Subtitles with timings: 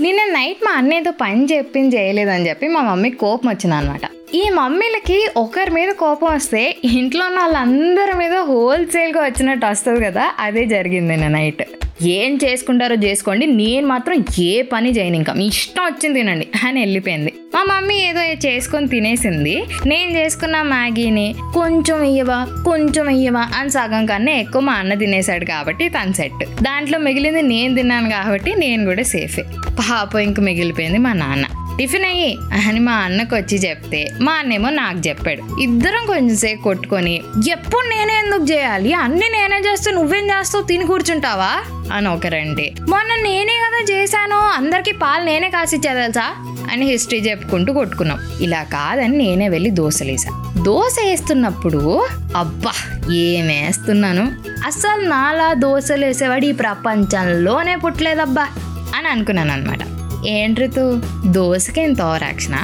[0.00, 5.18] నిన్న నైట్ మా అన్నయ్యతో పని చెప్పింది చేయలేదని చెప్పి మా మమ్మీకి కోపం వచ్చింది అనమాట ఈ మమ్మీలకి
[5.36, 6.62] ఒకరి మీద కోపం వస్తే
[6.94, 11.64] ఇంట్లో ఉన్న వాళ్ళందరి మీద హోల్సేల్గా వచ్చినట్టు వస్తుంది కదా అదే జరిగింది నిన్న నైట్.
[12.02, 13.46] ఏం చేసుకుంటారో చేసుకోండి.
[13.46, 15.32] నేను మాత్రం ఏ పని చేయను ఇంకా.
[15.32, 16.48] మీ ఇష్టం వచ్చింది తినండి.
[16.64, 17.32] అని వెళ్ళిపోయింది.
[17.54, 19.62] మా మమ్మీ ఏదో చేసుకొని తినేసింది.
[19.86, 25.88] నేను చేసుకున్న మ్యాగీని కొంచెం ఇయ్యవా కొంచెం ఇయ్యవా అని సగం కన్నా ఎక్కువ మా అన్న తినేసాడు కాబట్టి
[25.88, 26.62] తన సెట్.
[26.62, 29.44] దాంట్లో మిగిలింది నేను తిన్నాను కాబట్టి నేను కూడా సేఫే.
[29.68, 31.44] పాప ఇంక మిగిలిపోయింది మా నాన్న.
[31.78, 35.60] టిఫిన్ అయ్యి అని మా అన్నకు వచ్చి చెప్తే మా అన్నేమో నాకు చెప్పాడు.
[35.62, 37.14] ఇద్దరం కొంచెంసేపు కొట్టుకొని
[37.50, 38.92] ఎప్పుడు నేనే ఎందుకు చేయాలి?
[38.92, 40.64] అన్ని నేనే చేస్తూ నువ్వేం చేస్తావు?
[40.64, 41.64] తిని కూర్చుంటావా?
[41.92, 44.36] అని ఒకరంటే మొన్న నేనే కదా చేశాను?
[44.36, 46.56] అందరికి పాలు నేనే కాసిచ్చా తెలుసా?
[46.72, 48.18] అని హిస్టరీ చెప్పుకుంటూ కొట్టుకున్నాం.
[48.40, 50.54] ఇలా కాదని నేనే వెళ్ళి దోశలేసా.
[50.66, 52.72] దోశ వేస్తున్నప్పుడు అబ్బా
[53.14, 54.32] ఏం వేస్తున్నాను?
[54.66, 58.48] అసలు నాలా దోశలు వేసేవాడు ఈ ప్రపంచంలోనే పుట్టలేదబ్బా
[58.96, 59.78] అని అనుకున్నాను అనమాట
[60.26, 62.54] ఏంట్రితు దోశకి ఎంత ఓరాక్షణ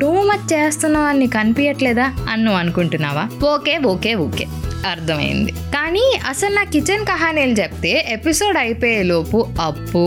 [0.00, 3.28] టూ మచ్ చేస్తున్నావు అని కనిపించట్లేదా అన్ను అనుకుంటున్నావా?
[3.46, 4.46] Okay okay okay.
[4.86, 5.52] అర్థమైంది.
[5.52, 10.02] కానీ అసలు నా కిచెన్ కహానీలు చెప్తే ఎపిసోడ్ అయిపోయే లోపు అప్పు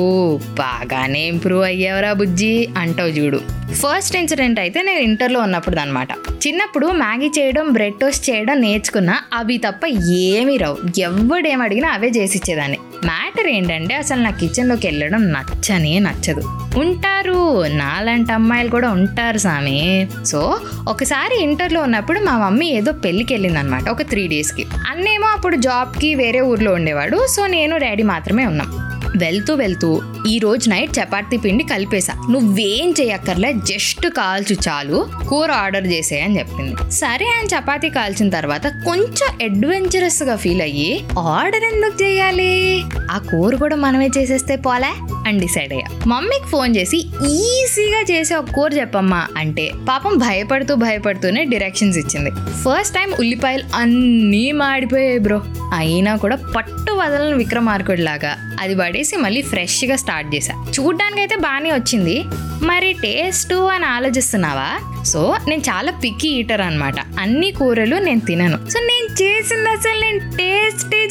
[0.54, 3.38] బాగానే ఇంప్రూవ్ అయ్యావరా బుజ్జి అంటావు చూడు.
[3.74, 6.08] ఫస్ట్ ఇన్సిడెంట్ అయితే నేను ఇంటర్లో ఉన్నప్పుడు అనమాట
[6.48, 10.78] చిన్నప్పుడు మ్యాగీ చేయడం బ్రెడ్ టోస్ట్ చేయడం నేర్చుకున్నా అవి తప్ప ఏమీ రావు.
[11.00, 12.78] ఎవడేమడిగినా అవే చేసి ఇచ్చేదాన్ని.
[13.06, 16.44] మ్యాటర్ ఏంటంటే అసలు నా కిచెన్లోకి వెళ్ళడం నచ్చనే నచ్చదు.
[16.78, 17.68] ఉంటారు.
[17.68, 20.08] నాలాంటి అమ్మాయిలు కూడా ఉంటారు సామి.
[20.26, 25.56] సో ఒకసారి ఇంటర్లో ఉన్నప్పుడు మా మమ్మీ ఏదో పెళ్ళికి వెళ్ళింది అనమాట ఒక త్రీ డేస్కి అన్నేమో అప్పుడు
[25.56, 28.94] జాబ్కి వేరే ఊర్లో ఉండేవాడు సో నేను డాడీ మాత్రమే ఉన్నాం.
[29.18, 32.14] వెళ్తూ వెళ్తూ ఈ రోజు నైట్ చపాతీ పిండి కలిపేసా.
[32.30, 36.92] నువ్వేం చేయక్కర్లే జస్ట్ కాల్చు చాలు కూర ఆర్డర్ చేసే అని చెప్పింది.
[36.92, 42.84] సరే అని చపాతీ కాల్చిన తర్వాత కొంచెం అడ్వెంచరస్గా ఫీల్ అయ్యి ఆర్డర్ ఎందుకు చేయాలి?
[43.12, 45.13] ఆ కూర కూడా మనమే చేసేస్తే పోలే?
[45.28, 46.00] అని డిసైడ్ అయ్యా.
[46.08, 46.98] మమ్మీకి ఫోన్ చేసి
[47.30, 52.32] ఈజీగా చేసే ఒక కూర చెప్పమ్మా అంటే పాపం భయపడుతూ భయపడుతూనే డైరెక్షన్స్ ఇచ్చింది.
[52.32, 55.42] ఫస్ట్ టైం ఉల్లిపాయలు అన్నీ మాడిపోయాయి బ్రో.
[55.74, 60.66] అయినా కూడా పట్టు వదలని విక్రమార్కుడు లాగా అది పడేసి మళ్ళీ ఫ్రెష్గా స్టార్ట్ చేశా.
[60.80, 62.24] చూడ్డానికైతే బాగానే వచ్చింది.
[62.64, 65.04] మరి టేస్ట్ అని ఆలోచిస్తున్నావా?
[65.04, 68.70] సో నేను చాలా పిక్కి ఈటర్ అనమాట అన్ని కూరలు నేను తినను.
[68.70, 71.06] సో నేను చేసింది అసలు నేను టేస్టే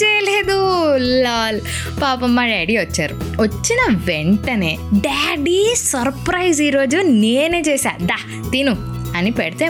[1.03, 1.61] చేయలేదు లాల్
[2.03, 3.15] పాపం మా డాడీ వచ్చారు.
[3.43, 7.93] వచ్చిన వెంటనే డాడీ సర్ప్రైజ్ ఈరోజు నేనే చేశా.
[8.03, 8.19] దా
[8.51, 8.75] తిను
[9.17, 9.69] అని పెడితే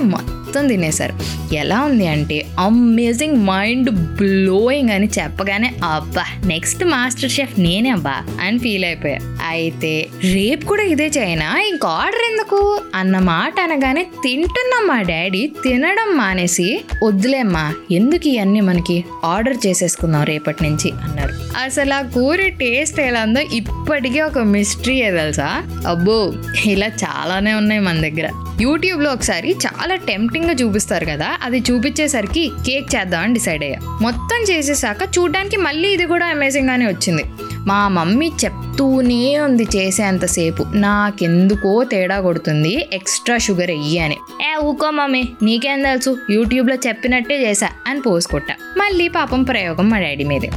[0.52, 1.14] మొత్తం తినేశారు.
[1.54, 8.58] ఎలా ఉంది అంటే అమేజింగ్ మైండ్ బ్లోయింగ్ అని చెప్పగానే అబ్బా నెక్స్ట్ మాస్టర్ షెఫ్ నేనే అబ్బా అని
[8.58, 9.18] ఫీల్ అయిపోయా.
[9.48, 11.60] అయితే రేపు కూడా ఇదే చేయనా?
[11.60, 12.80] ఇంక ఆర్డర్ ఎందుకు?
[12.94, 20.64] అన్న మాట అనగానే తింటున్న మా డాడీ తినడం మానేసి వద్దులేమ్మా ఎందుకు ఇవన్నీ మనకి ఆర్డర్ చేసేసుకుందాం రేపటి
[20.64, 20.90] నుంచి?
[20.90, 21.31] అన్నారు.
[21.56, 25.62] అసలు ఆ కూర టేస్ట్ ఎలా ఉందో ఇప్పటికీ ఒక మిస్టరీ తెలుసా?
[25.86, 26.32] అబ్బో
[26.64, 28.30] ఇలా చాలానే ఉన్నాయి మన దగ్గర.
[28.60, 33.78] యూట్యూబ్లో ఒకసారి చాలా టెంప్టింగ్గా చూపిస్తారు కదా అది చూపించేసరికి కేక్ చేద్దామని డిసైడ్ అయ్యా.
[34.00, 37.24] మొత్తం చేసేసాక చూడడానికి మళ్ళీ ఇది కూడా అమేజింగ్గానే వచ్చింది.
[37.66, 44.16] మా మమ్మీ చెప్తూనే ఉంది చేసేంతసేపు నాకెందుకో తేడా కొడుతుంది ఎక్స్ట్రా షుగర్ అయ్యి అని.
[44.50, 50.24] ఏ ఊకో మమ్మీ నీకేం తెలుసు యూట్యూబ్లో చెప్పినట్టే చేశా అని పోసుకొట్టా మళ్ళీ పాపం ప్రయోగం మా డాడీ
[50.24, 50.50] మీదే.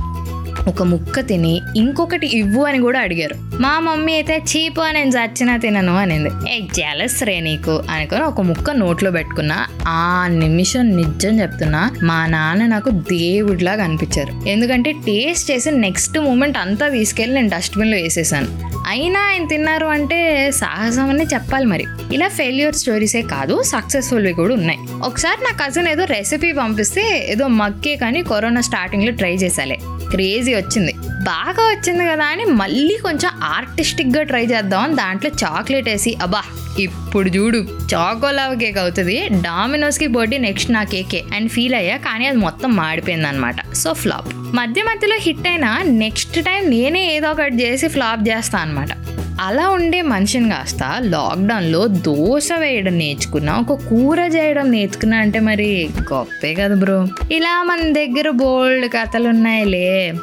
[0.67, 3.35] ఒక ముక్క తిని ఇంకొకటి ఇవ్వు అని కూడా అడిగారు.
[3.61, 6.29] మా మమ్మీ అయితే చీపు నేను చచ్చినా తినను అనింది.
[6.49, 12.65] ఏ జలస్ రే నీకు అనుకొని ఒక ముక్క నోట్లో పెట్టుకున్నా ఆ నిమిషం నిజం చెప్తున్నా మా నాన్న
[12.65, 14.49] నాకు దేవుడిలాగా అనిపించారు.
[14.49, 18.47] ఎందుకంటే టేస్ట్ చేసి నెక్స్ట్ మూమెంట్ అంతా తీసుకెళ్ళి నేను డస్ట్బిన్లో వేసేసాను.
[18.87, 21.85] అయినా ఆయన తిన్నారు అంటే సాహసం అనే చెప్పాలి మరి.
[22.13, 24.79] ఇలా ఫెయిల్యూర్ స్టోరీసే కాదు సక్సెస్ఫుల్వి కూడా ఉన్నాయి.
[25.03, 29.77] ఒకసారి నా కజిన్ ఏదో రెసిపీ పంపిస్తే ఏదో మక్కే కానీ కరోనా స్టార్టింగ్లో ట్రై చేసాలే
[30.11, 30.93] క్రేజీ వచ్చింది.
[31.23, 36.41] బాగా వచ్చింది కదా అని మళ్ళీ కొంచెం ఆర్టిస్టిక్గా ట్రై చేద్దామని దాంట్లో చాక్లెట్ వేసి అబ్బా
[36.79, 37.59] ఇప్పుడు చూడు
[37.93, 39.15] చాకోలావ్ కేక్ అవుతుంది.
[39.45, 44.29] డామినోస్కి పోటీ నెక్స్ట్ నా కేకే అండ్ ఫీల్ అయ్యా కానీ అది మొత్తం మాడిపోయింది అనమాట సో ఫ్లాప్.
[44.55, 45.71] మధ్య మధ్యలో హిట్ అయినా
[46.03, 48.91] నెక్స్ట్ టైం నేనే ఏదో ఒకటి చేసి ఫ్లాప్ చేస్తాను అనమాట
[49.41, 56.53] అలా ఉండే మనిషిని కాస్త లాక్డౌన్లో దోశ వేయడం నేర్చుకున్నా ఒక కూర చేయడం నేర్చుకున్నా అంటే మరి గొప్పే
[56.53, 57.07] కదా బ్రో.
[57.31, 60.13] ఇలా మన దగ్గర బోల్డ్ కథలు ఉన్నాయిలే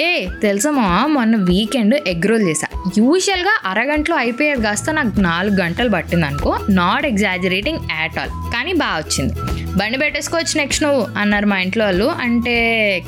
[0.00, 2.66] ఏ తెలుసమా మొన్న వీకెండ్ ఎగ్ రోల్ చేశా.
[2.98, 8.30] యూజువల్గా అరగంటలో అయిపోయేది కాస్త నాకు నాలుగు గంటలు పట్టింది అనుకో నాట్ ఎగ్జాజరేటింగ్ యాట్ ఆల్.
[8.52, 9.34] కానీ బాగా వచ్చింది.
[9.76, 12.04] బండి పెట్టేసుకోవచ్చు నెక్స్ట్ నువ్వు అన్నారు మా ఇంట్లో వాళ్ళు.
[12.04, 12.54] అంటే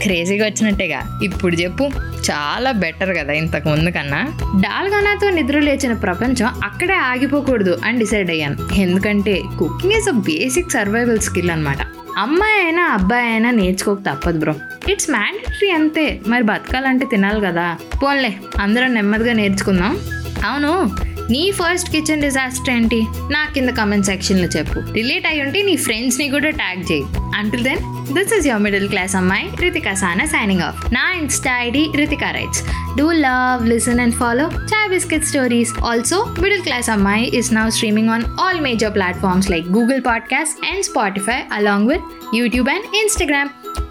[0.02, 1.20] క్రేజీగా వచ్చినట్టేగా.
[1.22, 1.90] ఇప్పుడు చెప్పు
[2.30, 4.20] చాలా బెటర్ కదా ఇంతకు ముందు కన్నా.
[4.60, 8.74] డాల్గానాతో నిద్ర లేచిన ప్రపంచం అక్కడే ఆగిపోకూడదు అని డిసైడ్ అయ్యాను.
[8.74, 11.78] ఎందుకంటే cooking is a basic survival skill అనమాట
[12.18, 14.54] అమ్మాయి అయినా అబ్బాయి అయినా నేర్చుకోక తప్పదు బ్రో.
[14.90, 16.20] ఇట్స్ మ్యాండటరీ అంతే.
[16.28, 17.76] మరి బతకాలంటే తినాలి కదా.
[18.02, 19.98] పోన్లే అందరం నెమ్మదిగా నేర్చుకుందాం.
[20.44, 20.90] అవును
[21.30, 23.06] నీ ఫస్ట్ కిచెన్ డిజాస్టర్ ఏంటి?
[23.30, 24.92] నా కింద కమెంట్ సెక్షన్లో చెప్పు.
[24.92, 27.04] రిలేట్ అయ్యి ఉంటే నీ ఫ్రెండ్స్ని కూడా ట్యాగ్ చేయి.
[27.34, 31.90] Until then this is your middle class అమ్మాయి రితికా సానా సైనింగ్ ఆఫ్ నా insta ID
[31.96, 32.62] Ritika writes
[32.98, 38.08] do love listen and follow chai biscuit stories also middle class అమ్మాయి is now streaming
[38.10, 42.00] on all major platforms like Google Podcasts and Spotify along with
[42.36, 43.48] YouTube and Instagram.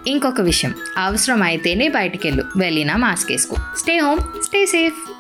[0.08, 2.44] ఇంకొక విషయం అవసరం అయితేనే బయటికెళ్ళు.
[2.58, 3.56] వెళ్ళినా mask వేసుకో.
[3.78, 5.13] Stay home stay safe